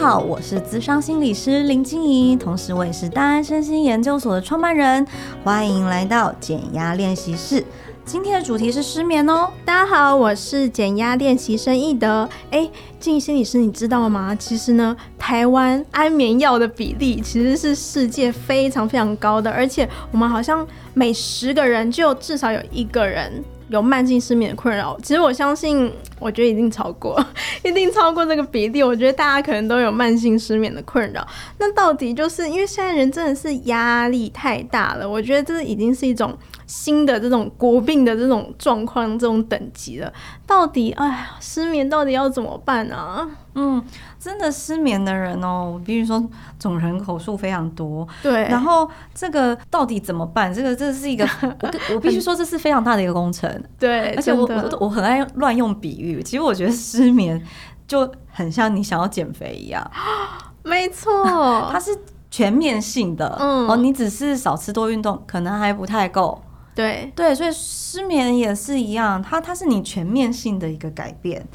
[0.00, 5.06] 好，我是资商心理师林静怡，同时我也是大安身心研究所的创办人。
[5.44, 7.62] 欢迎来到减压练习室。
[8.06, 9.50] 今天的主题是失眠哦。
[9.62, 12.26] 大家好，我是减压练习生易德。
[12.50, 12.66] 哎，
[12.98, 14.34] 静怡心理师，你知道吗？
[14.34, 23.44] 其实呢，台湾安眠药的比例其实是世界非常非常高的，而且我们好像每十个人就至少有一个人。
[23.70, 27.24] 有慢性失眠的困扰，其实我相信，我觉得一定超过，
[27.62, 28.82] 一定超过这个比例。
[28.82, 31.26] 我觉得大家可能都有慢性失眠的困扰。
[31.58, 36.36] 那到底就是因为现在人真的是压力太大了，我觉得这已经是一种
[36.70, 40.12] 新的这种国病的这种状况、这种等级了。
[40.46, 43.28] 到底，哎呀，失眠到底要怎么办啊？
[43.54, 43.82] 嗯。
[44.20, 46.22] 真的失眠的人哦，我比如说
[46.58, 48.46] 总人口数非常多，对。
[48.48, 50.52] 然后这个到底怎么办？
[50.52, 51.26] 这个这是一个，
[51.62, 54.10] 我 我必须说这是非常大的一个工程，对。
[54.14, 57.42] 而且我我我很爱乱用比喻，其实我觉得失眠
[57.88, 59.90] 就很像你想要减肥一样，
[60.62, 61.24] 没错，
[61.72, 61.98] 它是
[62.30, 63.66] 全面性的，嗯。
[63.66, 66.38] 哦，你只是少吃多运动，可能还不太够，
[66.74, 67.34] 对对。
[67.34, 71.46] 所以失眠也是一样，它它是你全面性的一个改变。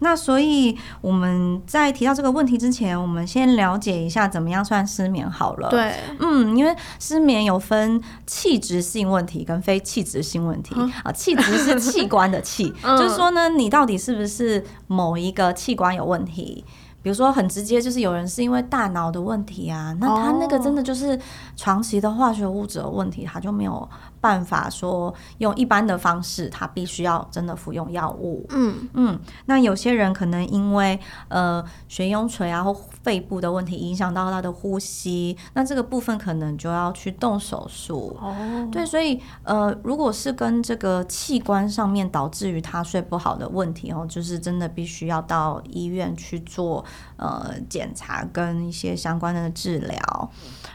[0.00, 5.70] 那所以我们在提到这个问题之前，我们先了解一下怎么样算失眠好了。
[5.70, 11.10] 对，嗯，因为失眠有分器质性问题跟非器质性问题啊。
[11.10, 16.62] 器质是器官的器， 就是说呢，你到底是不是某一个器官有问题？
[17.02, 21.18] 比如说很直接，就是有人是因为大脑的问题啊，那他那个真的就是
[21.54, 23.88] 长期的化学物质的问题，他就没有。
[24.20, 28.46] 办法说用一般的方式，他必须要真的服用药物。
[28.50, 38.16] 嗯嗯，那有些人可能因为呃悬雍垂啊或肺部的问题影响到他的呼吸，那这个部分可能就要去动手术。
[38.20, 46.84] 哦，对，所以呃，如果是跟这个器官上面导致于他睡不好的问题哦，就是真的必须要到医院去做
[47.16, 50.30] 呃检查跟一些相关的治疗。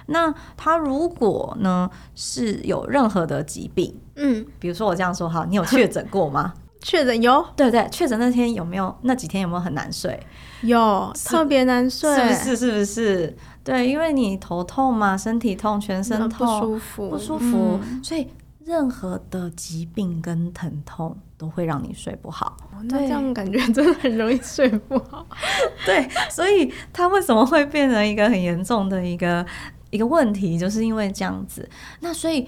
[0.08, 6.52] 那他如果呢是有任何的疾病，嗯，比如说我这样说哈，你有确诊过吗？
[6.84, 8.98] 确诊有，对对，确诊那天有没有？
[9.04, 10.20] 那几天有没有很难睡？
[10.62, 12.58] 有，特别难睡，是不是？
[12.58, 13.38] 是不是？
[13.64, 18.28] 对，因为你头痛嘛，身体痛，全身痛，不舒服，不舒服，嗯，所以
[18.66, 22.58] 任何的疾病跟疼痛都会让你睡不好。
[22.86, 25.24] 那这样感觉真的很容易睡不好。
[25.86, 29.46] 对，所以他为什么会变成一个很严重的一个？
[29.92, 32.48] 一个问题，就是因为这样子，那所以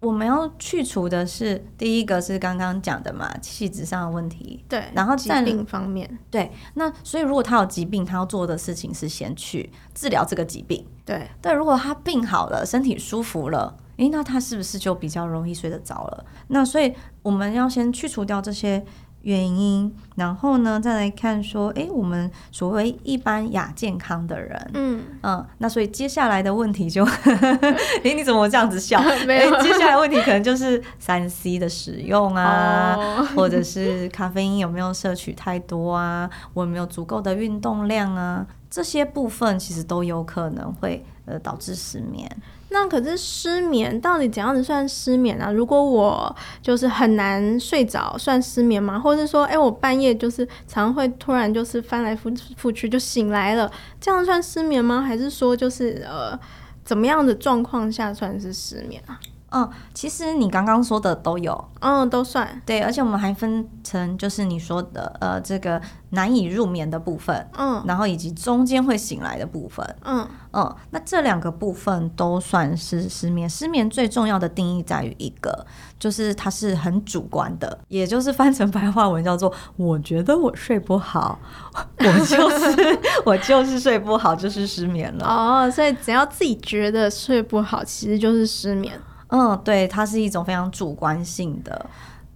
[0.00, 16.24] 我们要去除的是第一个是刚刚讲的嘛，气质上的问题，对，然后疾病方面，对，那所以如果他有疾病，他要做的事情是先去治疗这个疾病，对，但，如果他病好了，身体舒服了，诶，那他是不是就比较容易睡得着了？
[16.48, 18.84] 那所以我们要先去除掉这些。
[19.22, 27.04] 原因，然后呢，再来看说，哎，我们所谓一般亚健康的人，嗯嗯，那所以接下来的问题就，
[28.02, 29.02] 哎，你怎么这样子笑？
[29.26, 42.30] 没有，接下来问题可能就是三 C 的使用啊，哦，或者是咖啡因有没有摄取太多啊，我有没有足够的运动量啊，这些部分其实都有可能会呃导致失眠。
[42.72, 45.50] 那可是失眠到底怎样子算失眠啊？
[45.50, 48.98] 如果我就是很难睡着，算失眠吗？
[48.98, 53.70] 或者是说，哎、我半夜就是常会突然就是翻来覆覆去就醒来了，
[54.00, 55.02] 这样算失眠吗？
[55.02, 56.38] 还是说就是呃，
[56.84, 59.18] 怎么样的状况下算是失眠啊？
[59.50, 65.80] 嗯，其实你刚刚说的都有，嗯，都算对，而且我们还分成就是你说的呃这个
[66.10, 73.50] 难以入眠的部分，嗯，然后以及中间会醒来的部分，嗯嗯，那这两个部分都算是失眠。
[73.50, 75.66] 失眠最重要的定义在于一个，
[75.98, 81.38] 就是它是很主观的，也就是翻成白话文叫做我觉得我睡不好，
[81.98, 85.26] 我就是 我就是睡不好，就是失眠了。
[85.26, 88.96] 哦，所以只要自己觉得睡不好，其实就是失眠。
[89.30, 91.86] 嗯，对，它是一种非常主观性的。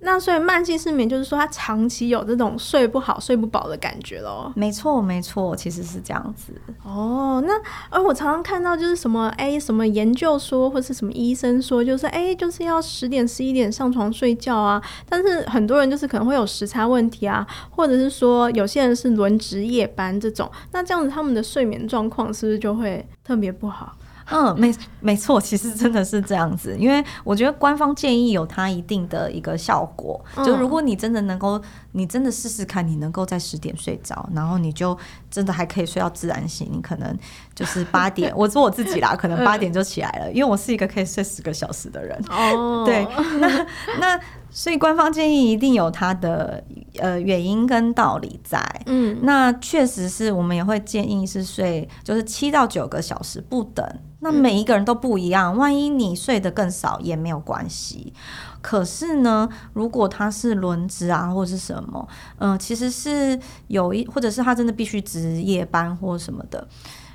[0.06, 4.52] 那所以慢性失眠就是说，他长期有这种睡不好、睡不饱的感觉咯。
[4.54, 6.52] 没错，没错，其实是这样子。
[6.82, 7.54] 哦，那
[7.88, 14.82] 而我常常看到就是什么哎，什么研究说，或是什么医生说，就是哎，就是要十点、十一点上床睡觉啊。
[15.08, 23.96] 但是很多人就是可能会有时差问题啊，或者是说有些人是轮值夜班这种，那这样子他们的睡眠状况是不是就会特别不好？
[24.30, 31.60] 嗯，没没错，其实真的是这样子，因为我觉得官方建议有它一定的一个效果，嗯、就如果你真的能够，
[31.92, 34.96] 你真的试试看，你能够在十点睡着，然后你就
[35.30, 37.16] 真的还可以睡到自然醒，你可能
[37.54, 42.18] 就是八点，我做我自己啦，可能八点就起来了，因为我是一个可以睡十个小时的人。
[42.30, 43.06] 哦，对，
[43.38, 43.66] 那
[44.00, 44.20] 那
[44.56, 46.62] 所以官方建议一定有它的
[47.00, 48.64] 呃原因跟道理在。
[48.86, 53.84] 嗯，那确实是我们也会建议是睡就是七到九个小时不等。
[54.20, 58.14] 那每一个人都不一样，万一你睡得更少也没有关系。
[58.62, 62.08] 可是呢，如果他是轮值啊，或者是什么，
[62.38, 66.66] 嗯、呃，其实是有一，或者是他真的必须值夜班或什么的，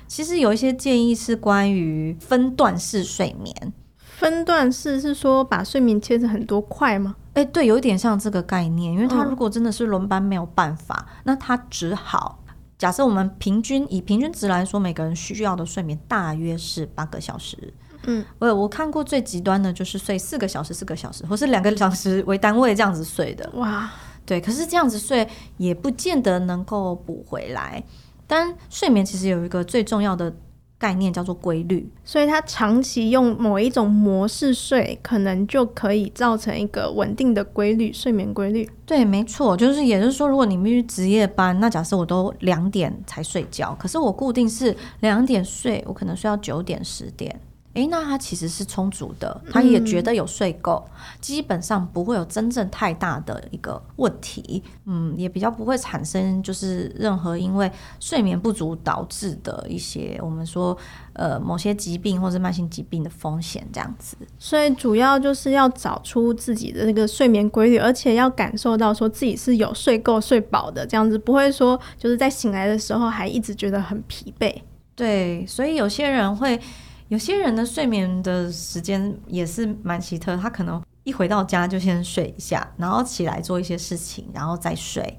[0.06, 3.72] 其实有一些建议是关于分段式睡眠。
[3.98, 7.16] 分段式是说把睡眠切成很多块吗？
[7.34, 8.92] 诶、欸，对，有一点像这个概念。
[8.92, 12.42] 因为他如果真的是轮班没有办法，嗯、那他只好。
[12.76, 17.72] 假设我们平均以平均值来说，每个人需要的睡眠大约是八个小时。
[18.06, 23.48] 嗯，我我看过最极端的就是睡四个小时、四个小时，或是两个小时为单位这样子睡的。
[23.54, 23.90] 哇，
[24.24, 25.28] 对，可是这样子睡
[25.58, 27.82] 也不见得能够补回来。
[28.26, 30.34] 但睡眠其实有一个最重要的。
[30.80, 38.66] 概念叫做规律，所以他长期用某一种模式睡，可能就可以造成一个稳定的规律，睡眠规律。
[38.86, 47.38] 对，没错，就是也就是说，如果你必须值夜班，那假设我都两点才睡觉，可是我固定是两点睡，我可能睡到九点十点。
[47.74, 57.70] 诶，那他其实是充足的，他也觉得有睡够，嗯，基本上不会有真正太大的一个问题，嗯，也比较不会产生就是任何因为
[58.00, 60.76] 睡眠不足导致的一些我们说
[61.12, 64.16] 呃某些疾病或是慢性疾病的风险这样子。
[64.36, 74.52] 所以主要就是要找出自己的那个睡眠规律，而且要感受到说自己是有睡够睡饱的这样子，不会说就是在醒来的时候还一直觉得很疲惫。
[74.96, 76.60] 对，所以有些人会。
[77.10, 85.18] 有些人的睡眠的时间也是蛮奇特，他可能一回到家就先睡一下，然后起来做一些事情，然后再睡。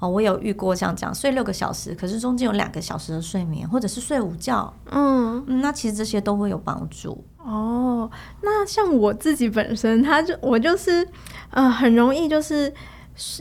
[0.00, 4.74] 哦，我有遇过像这样讲，睡六个小时，可是中间有两个小时的睡眠，或者是睡午觉。
[4.90, 7.24] 嗯，嗯，那其实这些都会有帮助。
[7.36, 8.10] 哦，
[8.42, 11.06] 那像我自己本身，他就我就是，
[11.50, 12.74] 呃，很容易就是。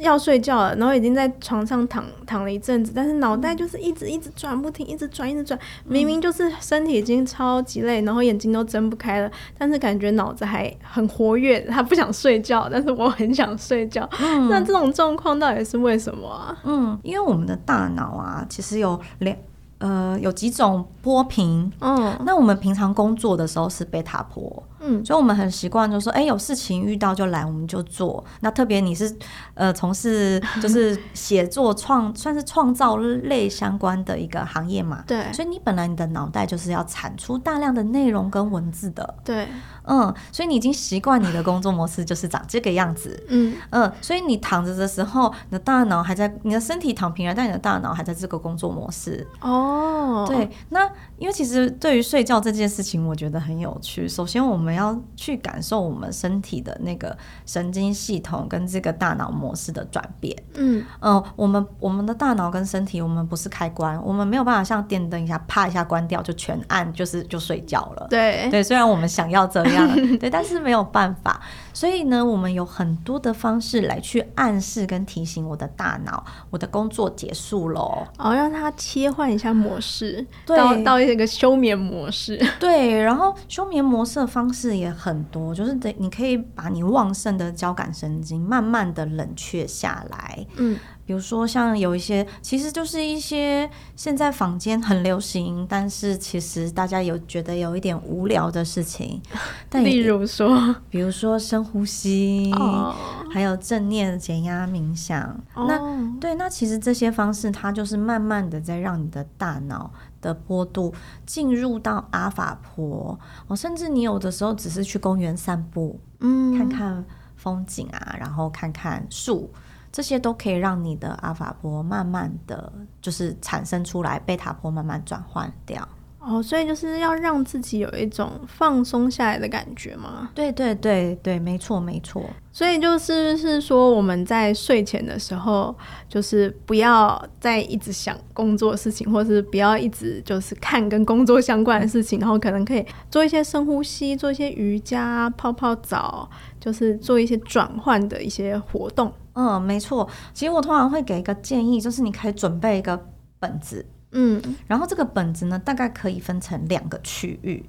[0.01, 5.59] 要睡觉了，然后已经在床上躺躺了一阵子，但是脑袋就是一直一直转不停，一直转一直转。
[5.85, 14.09] 明明就是身体已经超级累，然后眼睛都睁不开了，但是感觉脑子还很活跃，他不想睡觉，但是我很想睡觉。
[14.19, 16.57] 嗯、那这种状况到底是为什么啊？
[16.63, 19.35] 嗯，因为我们的大脑啊，其实有两。
[19.79, 28.23] 呃，有几种波频，嗯，那我们平常工作的时候是贝塔波，嗯，所以我们很习惯，就是说，哎，有事情遇到就来，我们就做。
[28.39, 29.13] 那特别你是
[29.53, 39.47] 呃从事就是 写作创，算是创造类相关的一个行业嘛，对，所以你本来你的脑袋就是要产出大量的内容跟文字的，对，
[39.83, 43.55] 嗯，所以你已经习惯你的工作模式就是长这个样子，嗯。
[43.71, 49.97] 嗯，所以你躺着的时候，你的大脑还在，你的身体躺平了，但你的大脑还在这个工作模式，哦。
[50.07, 54.07] 哦，对，那因为其实对于睡觉这件事情，我觉得很有趣。
[54.07, 57.15] 首先，我们要去感受我们身体的那个
[57.45, 60.35] 神经系统跟这个大脑模式的转变。
[60.53, 68.07] 嗯嗯、呃，我们我们的大脑跟身体，我们不是开关，我们没有办法像电灯一下啪一下关掉就全按，就是就睡觉了。
[68.09, 69.87] 对对，虽然我们想要这样，
[70.19, 71.41] 对，但是没有办法。
[71.73, 78.07] 所以呢，我们有很多的方式来去暗示跟提醒我的大脑，我的工作结束喽。
[78.17, 82.43] 哦，让它切换一下模式，对到到一个休眠模式。
[82.59, 90.45] 对，然后休眠模式的方式也很多，就是得你可以把你旺盛的交感神经慢慢的冷却下来。
[90.55, 90.77] 嗯。
[91.05, 99.21] 比如说，像有一些，其实就是一些现在坊间很流行，但是其实大家有觉得有一点无聊的事情。
[99.69, 102.93] 但例如说，比如说深呼吸，oh.
[103.31, 105.33] 还有正念减压冥想。
[105.53, 105.65] Oh.
[105.69, 109.89] 那对，那其实这些方式，它就是慢慢的在让你的大脑
[110.27, 110.93] 的坡度
[111.25, 113.17] 进入到阿法坡。
[113.47, 117.05] 哦，甚至你有的时候只是去公园散步，嗯，看看
[117.37, 119.49] 风景啊，然后看看树。
[119.89, 125.87] 这些都可以让你的阿法坡慢慢的就是产生出来，贝塔坡慢慢转换掉。
[126.29, 130.29] 哦，所以就是要让自己有一种放松下来的感觉吗？
[130.35, 132.21] 对对对对，没错没错。
[132.51, 135.73] 所以就是是说我们在睡前的时候，
[136.09, 146.29] 就是不要再一直想工作的事情，或是不要一直就是看跟工作相关的事情，然后可能可以做一些深呼吸，做一些瑜伽，泡泡澡，
[146.59, 149.13] 就是做一些转换的一些活动。
[149.33, 150.05] 嗯，没错。
[150.33, 152.99] 其实我通常会给一个建议，就是你可以准备一个
[153.39, 153.85] 本子。
[154.11, 157.63] 嗯，然后这个本子呢，大概可以分成两个区域，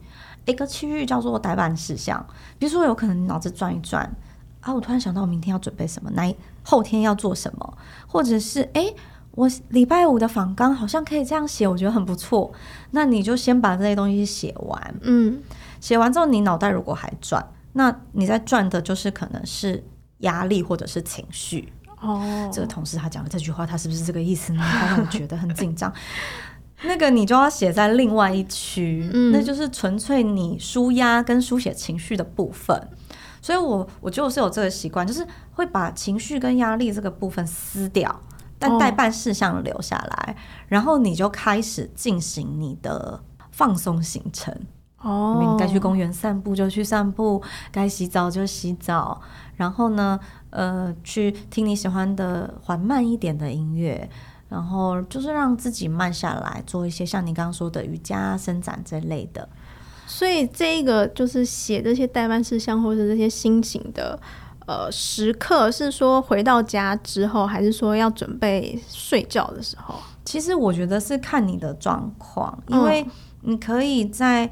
[0.45, 2.25] 一个区域叫做待办事项，
[2.59, 4.09] 比如说有可能你脑子转一转，
[4.61, 8.95] 啊，我突然想到我明天要准备什么，那后天要做什么，或者是诶，
[9.33, 12.53] 我礼拜五的访纲好像可以这样写，我觉得很不错，
[12.93, 15.41] 那你就先把这些东西写完，嗯，
[15.81, 19.85] 写完之后你脑袋如果还转，那你在转的就是可能是
[20.19, 21.73] 压力或者是情绪。
[22.01, 24.63] 哦，这个同事他讲的这句话，他是不是这个意思呢？
[24.65, 25.93] 他让我觉得很紧张。
[26.83, 32.89] 那个你就要写在另外一区，嗯，那就是纯粹你舒压跟书写情绪的部分。
[33.41, 38.21] 所以我我就是有这个习惯，就是会把情绪跟压力这个部分撕掉，
[38.59, 40.35] 但待办事项留下来，哦，
[40.69, 44.55] 然后你就开始进行你的放松行程。
[45.01, 47.41] 哦，你该去公园散步就去散步，
[47.71, 49.21] 该洗澡就洗澡，
[49.55, 50.19] 然后呢，
[50.51, 54.09] 呃，去听你喜欢的缓慢一点的音乐，
[54.49, 59.49] 然后就是让自己慢下来，做一些像你刚刚说的瑜伽、伸展这类的。
[60.07, 64.19] 所以这一个就是写这些代办事项或者这些心情的
[64.67, 69.95] 呃时刻，是说回到家之后，还是说要准备睡觉的时候？
[70.25, 73.07] 其实我觉得是看你的状况，因为
[73.43, 74.51] 你可以在。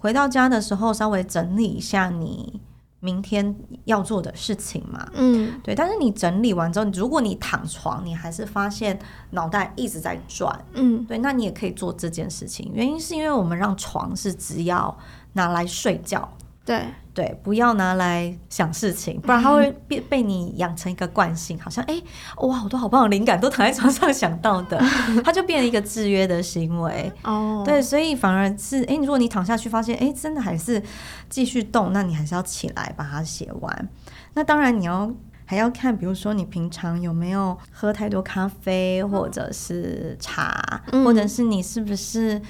[0.00, 2.60] 回到家的时候，稍微整理一下你
[3.00, 5.08] 明天要做的事情嘛。
[5.14, 5.74] 嗯，对。
[5.74, 8.98] 但是你整理完之后，如果你躺床，你还是发现
[9.30, 10.64] 脑袋一直在转。
[10.74, 12.70] 嗯，对，那你也可以做这件事情。
[12.74, 14.96] 原因是因为我们让床是只要
[15.34, 16.28] 拿来睡觉。
[16.64, 16.86] 对
[17.18, 24.78] 对，不要拿来想事情，不然它会被被你养成一个惯性，好像哎、欸，哇，好多好棒的灵感都躺在床上想到的，
[25.24, 27.12] 它就变成一个制约的行为。
[27.24, 30.80] 哦，对，所以反而是哎、欸，如果你躺下去发现哎、欸，真的还是
[31.28, 33.88] 继续动，那你还是要起来把它写完。
[34.34, 35.12] 那当然你要
[35.44, 42.40] 还要看，比如说你平常有没有喝太多咖啡或者是茶，嗯、或者是你是不是。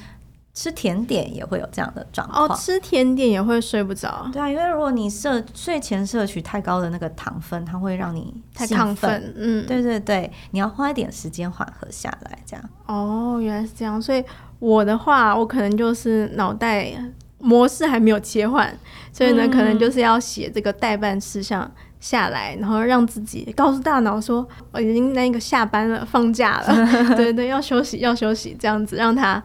[0.58, 2.48] 吃甜点也会有这样的状况。
[2.48, 4.28] 哦，吃甜点也会睡不着。
[4.32, 9.32] 对啊，因为如果你摄睡前摄取太高的那个糖分，它会让你太亢奋。
[9.36, 12.70] 嗯，对对对，你要花一点时间缓和下来，这样。
[12.86, 14.02] 哦，原来是这样。
[14.02, 14.24] 所以
[14.58, 16.92] 我的话，我可能就是脑袋
[17.38, 18.76] 模式还没有切换，
[19.12, 29.40] 所以呢，可能就是要写这个代办事项下来，然后让自己告诉大脑说，我已经那个下班了，放假了， 对对，要休息，要休息，这样子让他。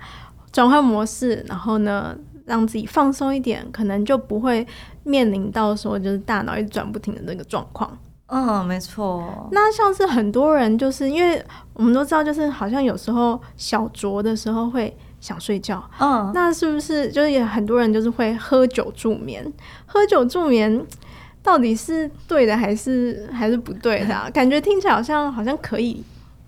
[0.53, 4.65] 转换模式，然后呢，让自己放松一点，可能就不会
[5.03, 7.98] 面临到说就是大脑一直转不停的那个状况。
[8.27, 9.50] 嗯，没错。
[9.51, 11.43] 那像是很多人就是因为
[11.74, 15.83] 我们都知道，就是好像有时候小酌的时候会想睡觉。
[16.00, 19.45] 嗯，那是不是就是也很多人就是会喝酒助眠？
[19.86, 20.83] 喝酒助眠
[21.43, 24.29] 到底是对的还是还是不对的啊？
[24.33, 26.03] 感觉听起来好像好像可以。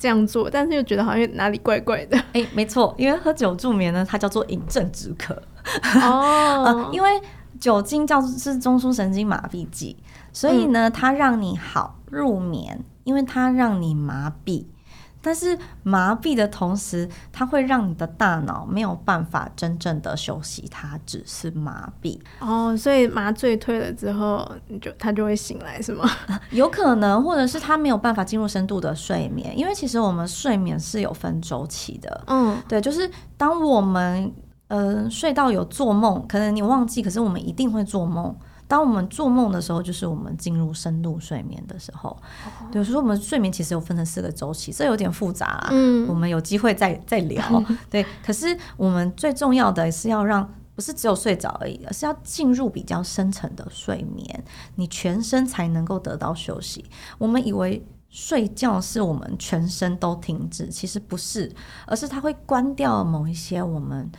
[0.05, 2.15] 这样做，但是又觉得好像哪里怪怪的。
[2.33, 5.33] 哎、欸，没错，因为喝酒助眠呢，它叫做饮鸩止渴。
[6.03, 7.09] 哦、 呃，因为
[7.59, 9.97] 酒精叫是中枢神经麻痹剂，
[10.31, 14.65] 所以呢，它让你好入眠，因为它让你麻痹。
[15.25, 22.19] 但是麻痹的同时，它会让你的大脑没有办法真正的休息，它只是麻痹。
[22.39, 26.07] 哦，所以麻醉退了之后，你就它就会醒来，是吗？
[26.51, 32.23] 有可能，或者是它没有办法进入深度的睡眠，因为其实我们睡眠是有分周期的。
[32.27, 34.31] 嗯，对，就是当我们
[34.67, 38.35] 呃睡到有做梦，可能你忘记，可是我们一定会做梦。
[38.67, 42.09] 当我们做梦的时候，就是我们进入深度睡眠的时候。
[42.09, 42.71] Oh.
[42.71, 45.69] 对，所以说我们睡眠其实有分成四个周期，这有点复杂啊。
[45.71, 47.63] 嗯，我们有机会再再聊。
[47.89, 54.43] 对，可是我们最重要的是要让，不是只有睡着而已，而是要进入比较深层的睡眠，
[54.75, 56.83] 你全身才能够得到休息。
[57.19, 61.51] 我们以为睡觉是我们全身都停止，其实不是，
[61.85, 64.11] 而是它会关掉某一些我们。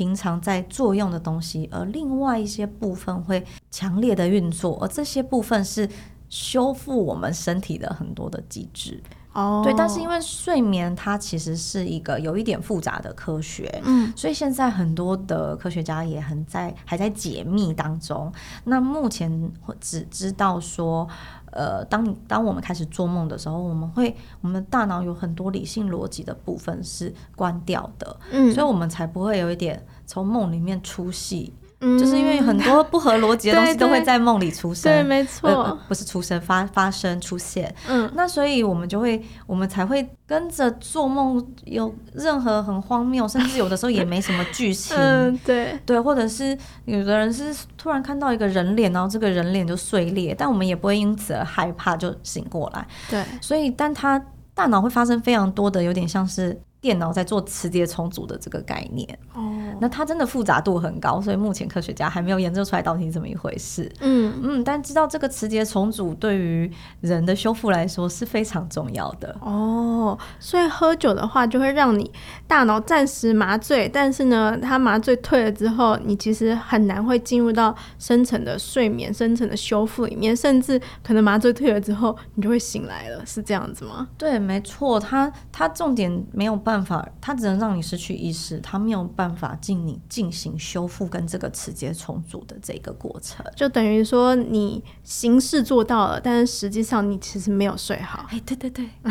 [0.00, 5.86] 平常在作用的东西，而另外一些部分会强烈的运作，而这些部分是
[6.30, 8.98] 修复我们身体的很多的机制。
[9.32, 9.64] 哦，oh.
[9.64, 18.32] 对，但是因为睡眠它其实是一个有一点复杂的科学，嗯，所以现在很多的科学家也很在还在解密当中。
[18.64, 21.06] 那目前只知道说，
[21.50, 31.52] 呃，当当我们开始做梦的时候，我们会我们大脑有很多理性逻辑的部分是关掉的，嗯，所以我们才不会有一点从梦里面出戏。
[31.80, 54.22] 嗯，就是因为很多不合逻辑的 东西都会在梦里出现，对，没错，呃，不是出生发发生出现，嗯，那所以我们就会，我们才会跟着做梦，有任何很荒谬，甚至有的时候也没什么剧情， 嗯，对，对，或者是有的人是突然看到一个人脸，然后这个人脸就碎裂，但我们也不会因此而害怕就醒过来，对，所以但他
[54.52, 63.90] 大脑会发生非常多的有点像是电脑在做磁碟重组的这个概念哦，那它真的复杂度很高，所以目前科学家还没有研究出来到底是怎么一回事。
[64.00, 66.70] 嗯嗯，但知道这个磁碟重组对于
[67.00, 70.18] 人的修复来说是非常重要的哦。
[70.38, 72.10] 所以喝酒的话就会让你
[72.46, 84.08] 大脑暂时麻醉，但是呢，它麻醉退了之后，你其实很难会进入到深层的睡眠、深层的修复里面，甚至可能麻醉退了之后，你就会醒来了，是这样子吗？
[84.16, 98.26] 对，没错，它它重点没有办法，它只能让你失去意识，它没有办法进你进行修复跟这个磁接重组的这个过程，就等于说你形式做到了，但是实际上你其实没有睡好。
[98.30, 98.86] 哎，对对对，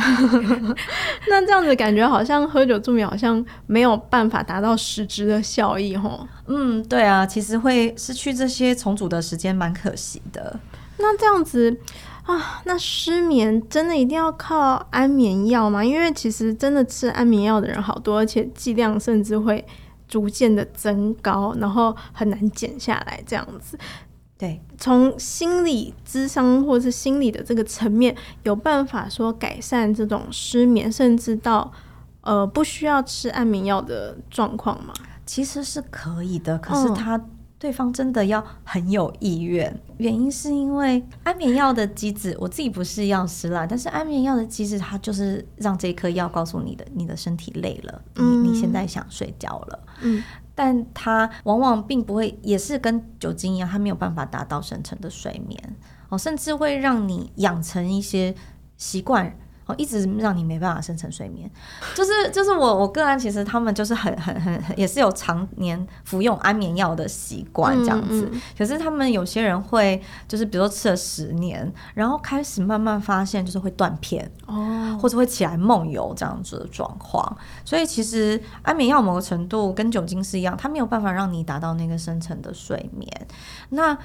[1.28, 6.28] 那这样子感觉好像喝酒助眠好像没有办法达到实质的效益吼。
[6.46, 10.60] 嗯，对啊，其实会失去这些重组的时间，蛮可惜的。
[10.98, 11.76] 那这样子。
[12.30, 15.84] 啊，那失眠真的一定要靠安眠药吗？
[15.84, 19.66] 因为其实真的吃安眠药的人好多，而且剂量甚至会
[20.08, 23.20] 逐渐的增高，然后很难减下来。
[23.26, 23.76] 这样子，
[24.38, 31.72] 对，从心理智商或是心理的这个层面，有办法说改善这种失眠，甚至到
[32.22, 34.94] 呃不需要吃安眠药的状况吗？
[35.26, 37.30] 其实是可以的，可是它、嗯。
[37.60, 50.24] 对方真的要很有意愿，原因是因为安眠药的机制，我自己不是药师啦，但是安眠药的机制，它就是让这颗药告诉你的，你的身体累了，嗯、你你现在想睡觉了，嗯，
[50.56, 55.62] 但它往往并不会，也是跟酒精一样，它没有办法达到深层的睡眠，
[56.08, 58.34] 哦，甚至会让你养成一些
[58.78, 59.38] 习惯。
[59.78, 61.50] 一直让你没办法深层睡眠，
[61.96, 83.10] 就是就是我我个人，其实他们就是很很很也是有常年服用安眠药的习惯这样子，嗯嗯，可是他们有些人会就是比如说吃了十年，然后开始慢慢发现就是会断片哦，或者会起来梦游这样子的状况，所以其实安眠药某个程度跟酒精是一样，它没有办法让你达到那个深层的睡眠。
[83.70, 83.98] 那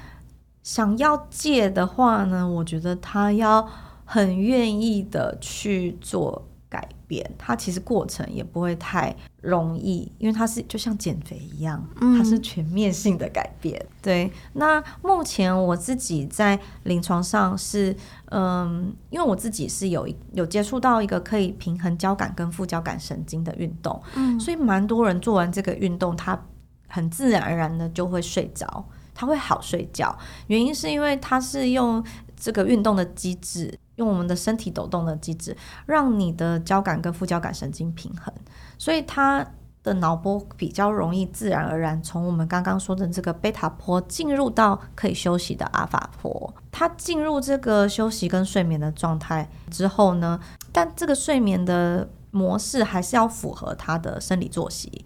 [0.63, 3.67] 想要戒的话呢，我觉得他要。
[4.05, 13.79] 很愿意的去做改变，它其实过程也不会太容易，因为它是就像减肥一样，它是全面性的改变。
[13.79, 17.95] 嗯、对，那目前我自己在临床上是，
[18.25, 26.45] 嗯，因为我自己是有有接触到一个可以平衡交感跟副交感神经的运动，嗯，所以蛮多人做完这个运动，他
[26.87, 30.17] 很自然而然的就会睡着，他会好睡觉。
[30.47, 32.03] 原因是因为他是用
[32.35, 33.79] 这个运动的机制。
[33.95, 35.55] 用我们的身体抖动的机制，
[35.85, 38.33] 让你的交感跟副交感神经平衡，
[38.77, 39.45] 所以它
[39.83, 46.53] 的脑波比较容易自然而然从我们刚刚说的这个贝塔波进入到可以休息的阿法波。
[46.71, 50.39] 它进入这个休息跟睡眠的状态之后呢，
[50.71, 55.05] 但这个睡眠的模式还是要符合它的生理作息。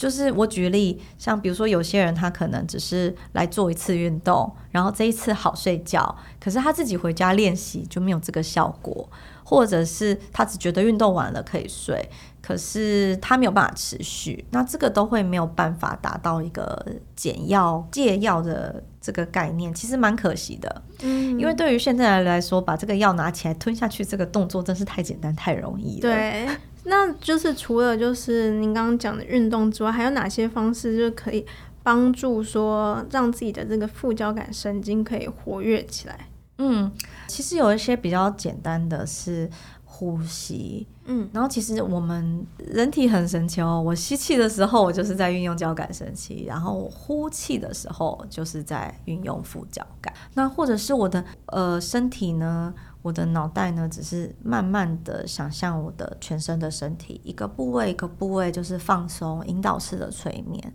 [0.00, 9.06] 就是我举例，像比如说有些人他可能只是来做一次运动，然后这一次好睡觉，可是他自己回家练习就没有这个效果，
[9.44, 12.08] 或者是他只觉得运动完了可以睡，
[12.40, 16.82] 可是他没有办法持续，那这个都会没有办法达到一个
[17.14, 20.82] 减药戒药的这个概念，其实蛮可惜的。
[21.02, 26.00] 嗯，因为对于现在人来说，把这个药拿起来吞下去这个动作真是太简单太容易了。
[26.00, 26.48] 对。
[26.90, 31.46] 那就是除了就是您刚刚讲的运动之外，还有哪些方式就可以
[31.84, 36.28] 帮助说让自己的这个副交感神经可以活跃起来？
[36.58, 36.90] 嗯，
[37.28, 39.48] 其实有一些比较简单的是
[39.84, 50.12] 呼吸，嗯，然后其实我们人体很神奇哦，我吸气的时候我就是在运用交感神经，然后我呼气的时候就是在运用副交感。
[50.34, 52.74] 那或者是我的呃身体呢？
[53.02, 60.74] 我的脑袋呢，只是慢慢的想象我的全身的身体，一个部位一个部位就是放松，引导式的催眠，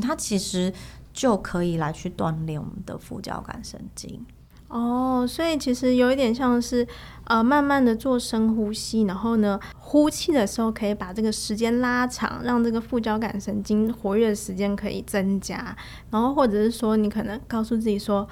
[0.00, 0.72] 它其实
[1.12, 4.24] 就可以来去锻炼我们的副交感神经。
[4.68, 6.86] 哦，所以其实有一点像是，
[7.24, 15.76] 呃，慢慢的做深呼吸，然后呢，呼气的时候可以把这个时间拉长，让这个副交感神经活跃的时间可以增加，
[16.10, 18.26] 然后或者是说，你可能告诉自己说。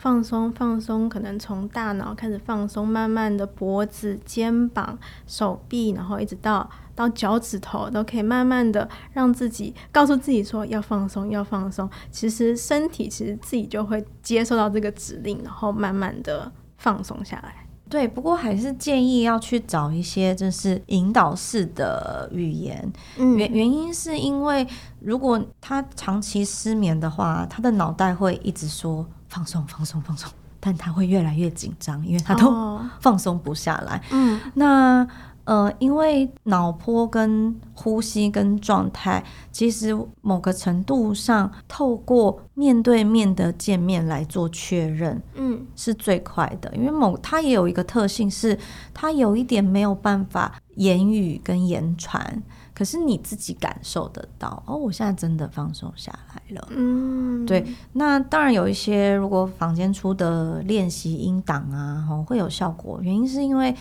[0.00, 11.88] 放松，放松，可能从大脑开始放松，慢慢的脖子、肩膀、手臂，然后一直到到脚趾头，都可以慢慢的让自己告诉自己说要放松，要放松。
[12.10, 17.59] 其实身体其实自己就会接受到这个指令，然后慢慢的放松下来。
[17.90, 22.90] 对，不过还是建议要去找一些就是引导式的语言。
[23.18, 24.66] 嗯，原原因是因为
[25.00, 29.06] 如果他长期失眠的话，他的脑袋会一直说。
[29.32, 33.96] 放松，放松，放松，但他会越来越紧张，因为他都放松不下来。
[33.96, 35.06] 哦、嗯，那
[35.50, 46.72] 呃，因为脑波跟呼吸跟状态，其实某个程度上，透过面对面的见面来做确认，嗯，是最快的。
[46.76, 48.56] 因为某它也有一个特性是，
[48.94, 52.40] 它有一点没有办法言语跟言传，
[52.72, 54.62] 可是你自己感受得到。
[54.66, 56.68] 哦，我现在真的放松下来了。
[56.70, 57.66] 嗯，对。
[57.94, 63.00] 那当然有一些，如果房间出的练习音档啊，会有效果。
[63.02, 63.74] 原因是因为。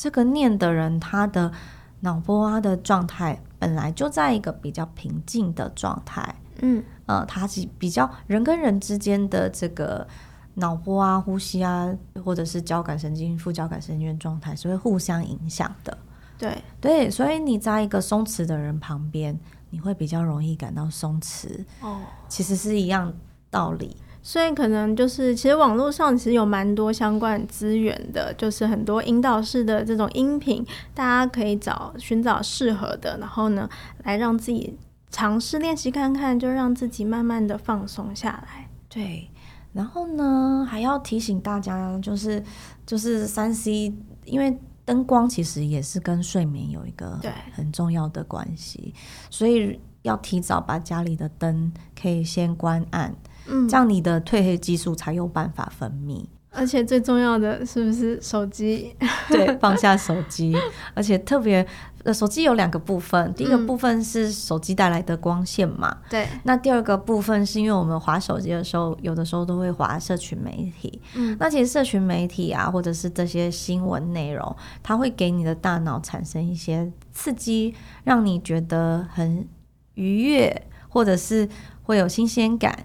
[0.00, 1.52] 这个念的人，他的
[2.00, 10.08] 脑波啊的状态本来就在一个比较平静的状态，嗯，呃，他是比较人跟人之间的这个
[10.54, 15.98] 脑波啊、呼吸啊，或者是交感神经、副交感神经的状态是会互相影响的，
[16.38, 16.56] 对。
[16.80, 23.12] 对，所以你在一个松弛的人旁边，你会比较容易感到松弛，哦，其实是一样
[23.50, 23.94] 道理。
[24.22, 33.68] 所以可能就是，其实网络上其实有蛮多相关资源的，就是很多引导式的这种音频，大家可以找寻找适合的，然后呢，
[34.04, 34.78] 来让自己
[35.10, 38.68] 尝试练习看看，就让自己慢慢的放松下来。
[38.88, 39.30] 对，
[39.72, 42.42] 然后呢，还要提醒大家，就是
[42.84, 43.94] 就是三 C，
[44.26, 47.18] 因为灯光其实也是跟睡眠有一个
[47.52, 48.92] 很重要的关系，
[49.30, 53.14] 所以要提早把家里的灯可以先关暗。
[53.50, 58.94] 嗯，这样你的褪黑激素才有办法分泌，而且最重要的是不是手机？
[59.28, 60.56] 对，放下手机，
[60.94, 61.64] 而且特别，
[62.02, 66.40] 呃，手机有两个部分，第一个部分是手机带来的光线嘛，对、嗯。
[66.44, 79.46] 那第二个部分是因为我们划手机的时候，有的时候都会划社群媒体，嗯，那其实社群媒体啊，或者是这些新闻内容，它会给你的大脑产生一些刺激，让你觉得很
[79.94, 81.48] 愉悦，或者是。
[81.82, 82.76] 会有新鲜感，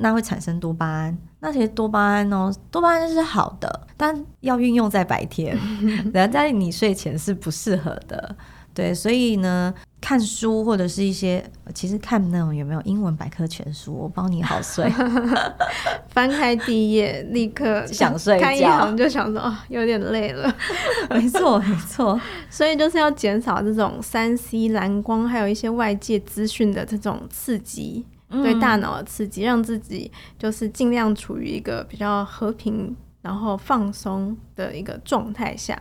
[0.00, 1.16] 那会产生多巴胺。
[1.40, 5.56] 那其实多巴胺哦，多巴胺是好的，但要运用在白天，
[6.12, 8.36] 然后在你睡前是不适合的。
[8.72, 14.88] 对，所以呢，看书或者是一些，其实看那种有没有英文百科全书，我帮你好睡。
[16.10, 20.54] 翻开第一页，立刻 想睡觉，看一行就想说，哦，有点累了。
[21.10, 22.18] 没错，没错。
[22.48, 28.06] 所以就是要减少这种三 C 蓝光，还有一些外界资讯的这种刺激。
[28.30, 35.76] 对大脑的刺激，让自己就是尽量处于一个比较和平，然后放松的一个状态下，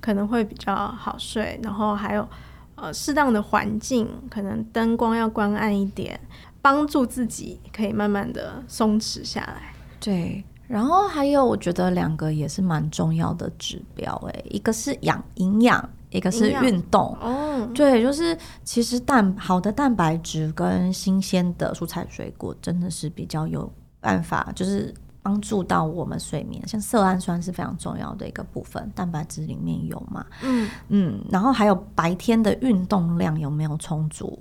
[0.00, 1.60] 可能会比较好睡。
[1.62, 2.28] 然后还有
[2.74, 6.18] 呃适当的环境，可能灯光要关暗一点，
[6.60, 9.72] 帮助自己可以慢慢的松弛下来。
[10.00, 15.88] 对，然后还有我觉得两个也是蛮重要的指标，诶，一个是养营养。
[16.12, 26.62] 一个是运动，哦，对，就是其实蛋好的蛋白质跟新鲜的蔬菜水果真的是比较有办法，就是帮助到我们睡眠。
[26.68, 34.38] 像色氨酸是非常重要的一个部分，蛋白质里面有嘛，嗯嗯，然后还有白天的运动量有没有充足？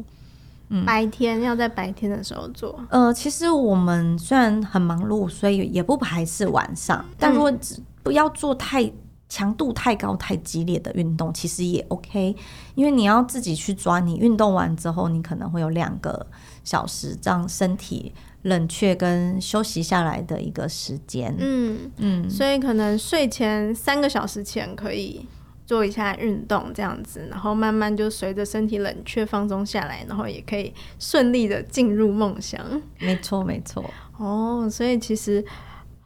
[0.67, 2.77] 嗯，白天要在白天的时候做。
[2.89, 8.91] 呃，其实我们虽然很忙碌，所以也不排斥晚上，但如果只不要做太。
[9.31, 12.35] 强度太高、太激烈的运动其实也 OK，
[12.75, 14.01] 因为你要自己去抓。
[14.01, 16.27] 你运动完之后，你可能会有两个
[16.65, 21.33] 小时，让身体冷却跟休息下来的一个时间。
[21.39, 25.25] 嗯嗯，所以可能睡前三个小时前可以
[25.65, 32.59] 做一下运动，这样子，然后慢慢就随着身体冷却放松下来，然后也可以顺利的进入梦乡。
[32.99, 33.89] 没错，没错。
[34.17, 35.41] 哦，所以其实。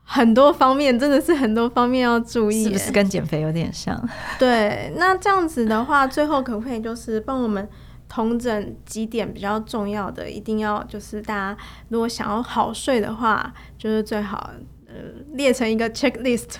[0.07, 3.99] 很多方面真的是很多方面要注意，是不是跟减肥有点像？
[4.39, 7.67] 对，那这样子的话，最后可不可以就是帮我们
[8.07, 10.29] 统整几点比较重要的？
[10.29, 11.57] 一定要就是大家
[11.89, 14.51] 如果想要好睡的话，就是最好
[14.87, 14.93] 呃
[15.33, 16.55] 列成一个 checklist。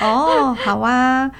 [0.00, 1.30] 哦，好啊。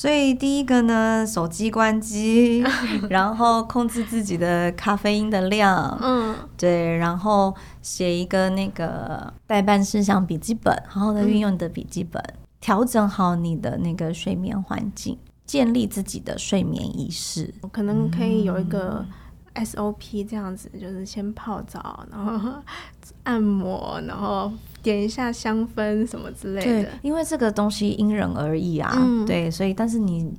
[0.00, 2.64] 所以第一个呢，手机关机，
[3.10, 19.04] 然后控制自己的咖啡因的量，嗯，对，然后写一个那个待办事项笔记本，好好的运用你的笔记本，嗯，调整好你的那个睡眠环境，建立自己的睡眠仪式，可能可以有一个
[19.56, 22.52] SOP 这样子，就是先泡澡，然后
[23.24, 24.52] 按摩，然后。
[24.88, 30.32] 点一下香氛什么之类的，对，因为这个东西因人而异啊，嗯、对，所以但是你，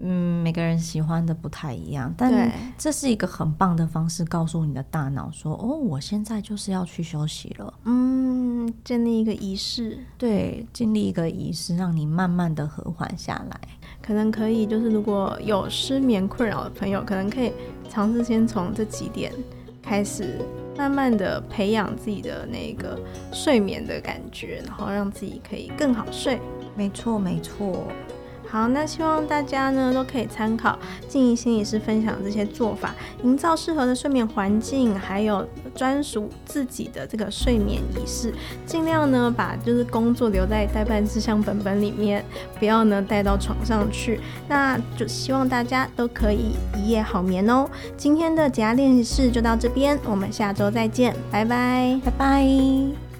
[0.00, 13.60] 嗯，每个人喜欢的不太一样，但这是一个很棒的方式，告诉你的大脑说，哦，我现在就是要去休息了，嗯，建立一个仪式，对，建立一个仪式，让你慢慢的和缓下来，
[14.02, 17.52] 可能可以，就是如果有失眠困扰的朋友，可能可以
[17.88, 19.32] 尝试先从这几点
[19.80, 20.40] 开始。
[20.76, 22.98] 慢慢的培养自己的那个
[23.32, 26.38] 睡眠的感觉，然后让自己可以更好睡。
[26.74, 27.86] 没错，没错。
[28.54, 38.32] 好，那希望大家呢都可以参考静怡心理师分享这些做法，营造适合的睡眠环境，还有专属自己的这个睡眠仪式，
[38.64, 42.24] 尽量呢把就是工作留在待办事项本本里面，
[42.60, 44.20] 不要呢带到床上去。
[44.48, 47.68] 那就希望大家都可以一夜好眠哦。
[47.96, 53.13] 今天的减压练习室就到这边，我们下周再见，拜拜，拜拜。